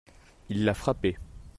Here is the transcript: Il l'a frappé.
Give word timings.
Il 0.49 0.65
l'a 0.65 0.73
frappé. 0.73 1.15